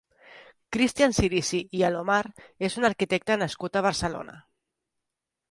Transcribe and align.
Cristian 0.77 1.11
Cirici 1.17 1.59
i 1.79 1.83
Alomar 1.89 2.21
és 2.69 2.79
un 2.81 2.89
arquitecte 2.91 3.39
nascut 3.43 3.79
a 3.79 3.85
Barcelona. 3.89 4.41